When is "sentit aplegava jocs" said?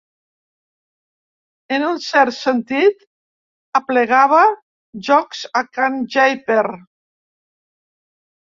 2.37-5.45